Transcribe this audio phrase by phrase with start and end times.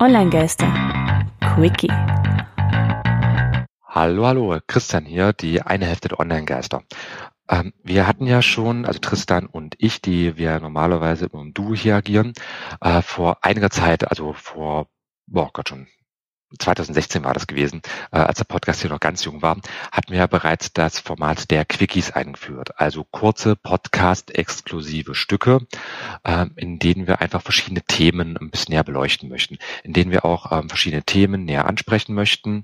[0.00, 0.72] Online-Geister.
[1.40, 1.90] Quickie.
[3.84, 6.84] Hallo, hallo, Christian hier, die eine Hälfte der Online-Geister.
[7.48, 11.96] Ähm, wir hatten ja schon, also Tristan und ich, die wir normalerweise im Duo hier
[11.96, 12.32] agieren,
[12.80, 14.86] äh, vor einiger Zeit, also vor,
[15.26, 15.88] boah Gott schon
[16.58, 19.56] 2016 war das gewesen, äh, als der Podcast hier noch ganz jung war,
[19.92, 22.78] hatten wir ja bereits das Format der Quickies eingeführt.
[22.80, 25.66] Also kurze Podcast-exklusive Stücke,
[26.24, 30.24] äh, in denen wir einfach verschiedene Themen ein bisschen näher beleuchten möchten, in denen wir
[30.24, 32.62] auch ähm, verschiedene Themen näher ansprechen möchten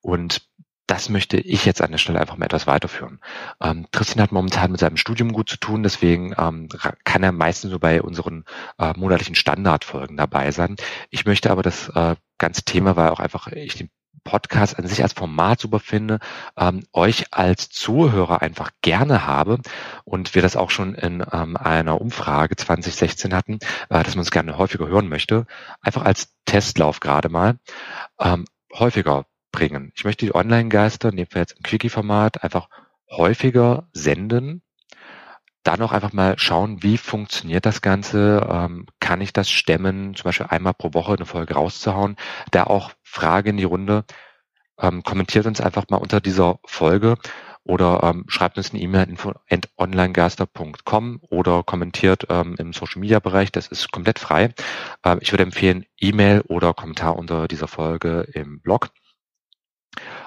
[0.00, 0.42] und
[0.86, 3.20] das möchte ich jetzt an der Stelle einfach mal etwas weiterführen.
[3.60, 6.68] Ähm, Tristan hat momentan mit seinem Studium gut zu tun, deswegen ähm,
[7.04, 8.44] kann er meistens so bei unseren
[8.78, 10.76] äh, monatlichen Standardfolgen dabei sein.
[11.10, 13.90] Ich möchte aber das äh, ganze Thema, weil auch einfach ich den
[14.24, 16.18] Podcast an sich als Format super finde,
[16.56, 19.58] ähm, euch als Zuhörer einfach gerne habe
[20.04, 23.58] und wir das auch schon in ähm, einer Umfrage 2016 hatten,
[23.90, 25.46] äh, dass man es gerne häufiger hören möchte,
[25.80, 27.56] einfach als Testlauf gerade mal,
[28.18, 29.92] ähm, häufiger bringen.
[29.94, 32.68] Ich möchte die Online-Geister, in dem Fall jetzt im Quickie-Format, einfach
[33.08, 34.62] häufiger senden.
[35.62, 38.46] Dann auch einfach mal schauen, wie funktioniert das Ganze?
[38.50, 42.16] Ähm, kann ich das stemmen, zum Beispiel einmal pro Woche eine Folge rauszuhauen?
[42.50, 44.04] Da auch Frage in die Runde.
[44.78, 47.16] Ähm, kommentiert uns einfach mal unter dieser Folge
[47.62, 49.32] oder ähm, schreibt uns eine E-Mail info
[49.76, 53.52] onlinegeister.com oder kommentiert ähm, im Social Media Bereich.
[53.52, 54.52] Das ist komplett frei.
[55.04, 58.90] Ähm, ich würde empfehlen E-Mail oder Kommentar unter dieser Folge im Blog.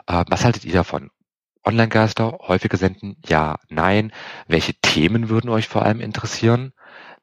[0.07, 1.09] Äh, was haltet ihr davon?
[1.63, 4.13] Online-Geister, häufige senden, ja, nein.
[4.47, 6.73] Welche Themen würden euch vor allem interessieren?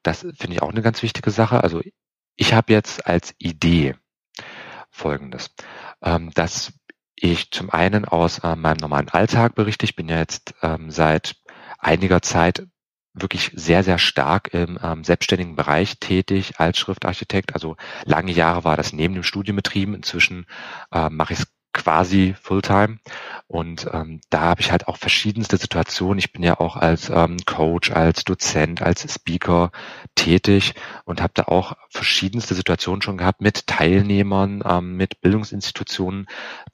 [0.03, 1.63] Das finde ich auch eine ganz wichtige Sache.
[1.63, 1.81] Also
[2.35, 3.95] ich habe jetzt als Idee
[4.91, 5.51] Folgendes,
[6.01, 6.73] ähm, dass
[7.15, 9.85] ich zum einen aus äh, meinem normalen Alltag berichte.
[9.85, 11.35] Ich bin ja jetzt ähm, seit
[11.79, 12.67] einiger Zeit
[13.13, 17.53] wirklich sehr, sehr stark im ähm, selbstständigen Bereich tätig als Schriftarchitekt.
[17.53, 19.95] Also lange Jahre war das neben dem Studium betrieben.
[19.95, 20.45] Inzwischen
[20.91, 22.97] äh, mache ich es quasi Fulltime.
[23.47, 26.17] Und ähm, da habe ich halt auch verschiedenste Situationen.
[26.17, 29.71] Ich bin ja auch als ähm, Coach, als Dozent, als Speaker
[30.15, 36.25] tätig und habe da auch verschiedenste Situationen schon gehabt mit Teilnehmern, ähm, mit Bildungsinstitutionen,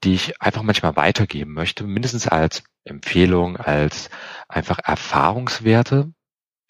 [0.04, 4.10] die ich einfach manchmal weitergeben möchte, mindestens als Empfehlung, als
[4.48, 6.14] einfach Erfahrungswerte,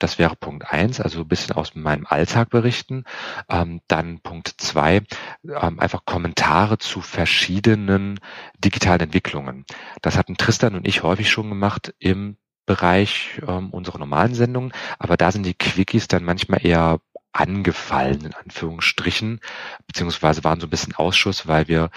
[0.01, 3.05] das wäre Punkt eins, also ein bisschen aus meinem Alltag berichten.
[3.49, 5.03] Ähm, dann Punkt zwei,
[5.43, 8.19] ähm, einfach Kommentare zu verschiedenen
[8.57, 9.65] digitalen Entwicklungen.
[10.01, 15.17] Das hatten Tristan und ich häufig schon gemacht im Bereich ähm, unserer normalen Sendungen, aber
[15.17, 16.99] da sind die Quickies dann manchmal eher
[17.33, 19.39] angefallen, in Anführungsstrichen,
[19.87, 21.89] beziehungsweise waren so ein bisschen Ausschuss, weil wir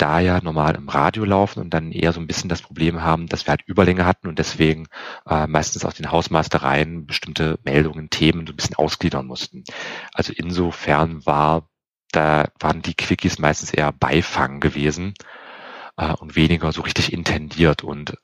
[0.00, 3.26] da ja normal im Radio laufen und dann eher so ein bisschen das Problem haben,
[3.26, 4.86] dass wir halt Überlänge hatten und deswegen
[5.28, 9.64] äh, meistens aus den Hausmeistereien bestimmte Meldungen, Themen so ein bisschen ausgliedern mussten.
[10.14, 11.68] Also insofern war,
[12.12, 15.14] da waren die Quickies meistens eher Beifang gewesen
[15.98, 18.14] äh, und weniger so richtig intendiert und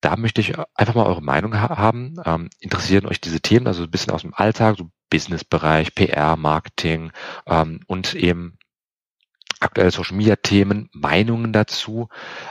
[0.00, 2.16] da möchte ich einfach mal eure Meinung ha haben.
[2.24, 7.12] Ähm, interessieren euch diese Themen, also ein bisschen aus dem Alltag, so Businessbereich, PR, Marketing
[7.46, 8.58] ähm, und eben
[9.62, 12.08] aktuelle Social Media Themen, Meinungen dazu,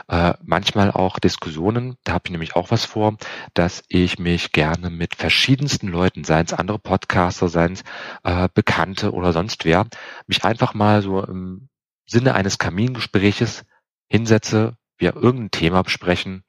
[0.08, 1.96] äh, manchmal auch Diskussionen.
[2.04, 3.16] Da habe ich nämlich auch was vor,
[3.54, 7.82] dass ich mich gerne mit verschiedensten Leuten, seien es andere Podcaster, seien es
[8.24, 9.86] äh, Bekannte oder sonst wer,
[10.26, 11.68] mich einfach mal so im
[12.06, 13.64] Sinne eines Kamingespräches
[14.08, 16.44] hinsetze, wir irgendein Thema besprechen,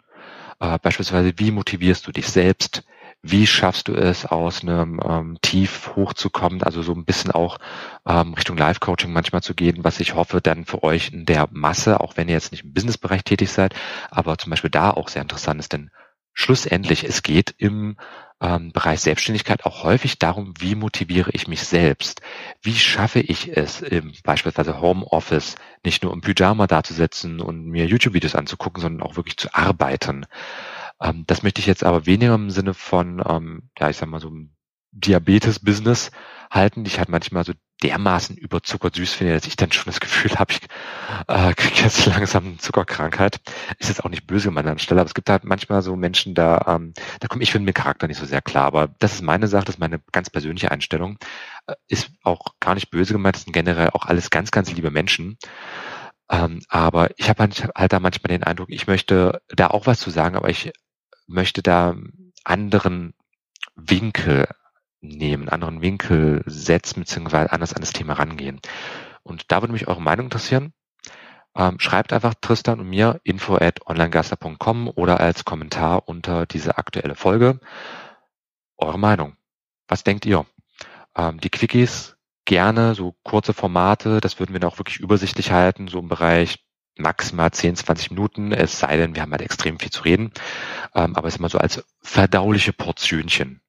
[0.59, 2.83] äh, beispielsweise wie motivierst du dich selbst,
[3.23, 7.57] wie schaffst du es, aus einem ähm, Tief hochzukommen, also so ein bisschen auch
[8.05, 12.01] ähm, Richtung Live-Coaching manchmal zu gehen, was ich hoffe dann für euch in der Masse,
[12.01, 13.73] auch wenn ihr jetzt nicht im Businessbereich tätig seid,
[14.11, 15.89] aber zum Beispiel da auch sehr interessant ist, denn
[16.33, 17.95] schlussendlich, es geht im
[18.41, 22.21] ähm, Bereich Selbstständigkeit auch häufig darum, wie motiviere ich mich selbst?
[22.61, 25.55] Wie schaffe ich es, im beispielsweise Homeoffice
[25.85, 30.25] nicht nur im Pyjama dazusetzen und mir YouTube-Videos anzugucken, sondern auch wirklich zu arbeiten?
[31.01, 34.19] Ähm, das möchte ich jetzt aber weniger im Sinne von, ähm, ja, ich sag mal
[34.19, 34.31] so
[34.91, 36.11] Diabetes-Business
[36.51, 39.99] halten, die ich halt manchmal so dermaßen überzuckert süß finde, dass ich dann schon das
[39.99, 40.61] Gefühl habe, ich
[41.27, 43.41] äh, kriege jetzt langsam eine Zuckerkrankheit.
[43.79, 46.35] Ist jetzt auch nicht böse an meiner Stelle, aber es gibt halt manchmal so Menschen,
[46.35, 48.65] da, ähm, da komme ich für den Charakter nicht so sehr klar.
[48.65, 51.17] Aber das ist meine Sache, das ist meine ganz persönliche Einstellung.
[51.67, 54.91] Äh, ist auch gar nicht böse gemeint, das sind generell auch alles ganz, ganz liebe
[54.91, 55.37] Menschen.
[56.33, 60.09] Ähm, aber ich habe halt, da manchmal den Eindruck, ich möchte da auch was zu
[60.09, 60.73] sagen, aber ich
[61.27, 61.95] möchte da
[62.43, 63.13] anderen
[63.75, 64.47] Winkel
[64.99, 68.59] nehmen, anderen Winkel setzen, beziehungsweise anders an das Thema rangehen.
[69.21, 70.73] Und da würde mich eure Meinung interessieren.
[71.55, 77.13] Ähm, schreibt einfach Tristan und mir info at onlinegaster.com oder als Kommentar unter diese aktuelle
[77.13, 77.59] Folge.
[78.77, 79.35] Eure Meinung.
[79.87, 80.47] Was denkt ihr?
[81.15, 82.12] Ähm, die Quickies
[82.45, 86.63] gerne so kurze Formate, das würden wir dann auch wirklich übersichtlich halten, so im Bereich
[86.97, 90.31] maximal 10, 20 Minuten, es sei denn, wir haben halt extrem viel zu reden.
[90.93, 93.61] Ähm, aber es ist immer so als verdauliche Portionchen.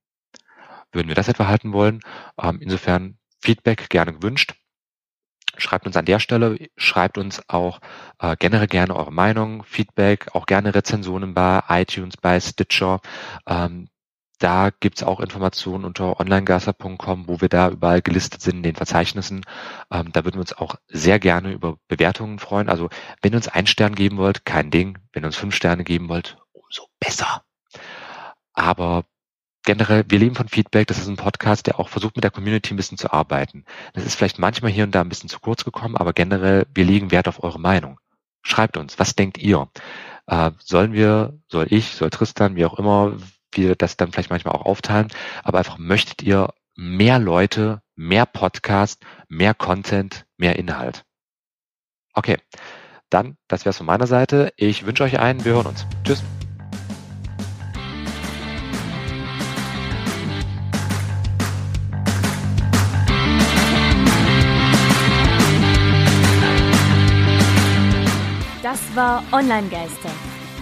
[0.92, 2.00] Würden wir das etwa halten wollen?
[2.40, 4.54] Ähm, insofern Feedback gerne gewünscht.
[5.56, 7.80] Schreibt uns an der Stelle, schreibt uns auch
[8.18, 13.00] äh, generell gerne eure Meinung, Feedback, auch gerne Rezensionen bei iTunes, bei Stitcher.
[13.46, 13.88] Ähm,
[14.38, 19.44] da gibt's auch Informationen unter onlinegaster.com, wo wir da überall gelistet sind in den Verzeichnissen.
[19.90, 22.68] Ähm, da würden wir uns auch sehr gerne über Bewertungen freuen.
[22.68, 22.88] Also
[23.22, 24.98] wenn ihr uns einen Stern geben wollt, kein Ding.
[25.12, 27.42] Wenn ihr uns fünf Sterne geben wollt, umso besser.
[28.52, 29.04] Aber
[29.64, 30.86] generell, wir leben von Feedback.
[30.88, 33.64] Das ist ein Podcast, der auch versucht, mit der Community ein bisschen zu arbeiten.
[33.94, 36.84] Das ist vielleicht manchmal hier und da ein bisschen zu kurz gekommen, aber generell, wir
[36.84, 38.00] legen Wert auf eure Meinung.
[38.42, 39.68] Schreibt uns, was denkt ihr?
[40.26, 43.16] Äh, sollen wir, soll ich, soll Tristan, wie auch immer,
[43.56, 45.08] wir das dann vielleicht manchmal auch aufteilen,
[45.42, 51.04] aber einfach möchtet ihr mehr Leute, mehr Podcast, mehr Content, mehr Inhalt.
[52.14, 52.36] Okay,
[53.10, 54.52] dann, das wäre es von meiner Seite.
[54.56, 55.86] Ich wünsche euch einen, wir hören uns.
[56.04, 56.22] Tschüss.
[68.62, 70.10] Das war Online Geister